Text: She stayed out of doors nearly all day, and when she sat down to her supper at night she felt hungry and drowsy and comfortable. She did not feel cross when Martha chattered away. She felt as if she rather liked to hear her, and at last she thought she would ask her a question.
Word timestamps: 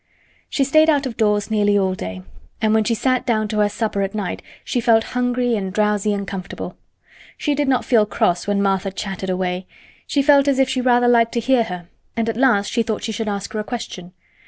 She 0.49 0.63
stayed 0.63 0.89
out 0.89 1.05
of 1.05 1.15
doors 1.15 1.51
nearly 1.51 1.77
all 1.77 1.93
day, 1.93 2.23
and 2.59 2.73
when 2.73 2.83
she 2.83 2.95
sat 2.95 3.23
down 3.23 3.47
to 3.49 3.59
her 3.59 3.69
supper 3.69 4.01
at 4.01 4.15
night 4.15 4.41
she 4.63 4.81
felt 4.81 5.03
hungry 5.13 5.55
and 5.55 5.71
drowsy 5.71 6.11
and 6.11 6.27
comfortable. 6.27 6.75
She 7.37 7.53
did 7.53 7.67
not 7.67 7.85
feel 7.85 8.07
cross 8.07 8.47
when 8.47 8.63
Martha 8.63 8.89
chattered 8.89 9.29
away. 9.29 9.67
She 10.07 10.23
felt 10.23 10.47
as 10.47 10.57
if 10.57 10.67
she 10.67 10.81
rather 10.81 11.07
liked 11.07 11.33
to 11.33 11.39
hear 11.39 11.65
her, 11.65 11.87
and 12.17 12.27
at 12.27 12.35
last 12.35 12.71
she 12.71 12.81
thought 12.81 13.03
she 13.03 13.13
would 13.21 13.29
ask 13.29 13.53
her 13.53 13.59
a 13.59 13.63
question. 13.63 14.11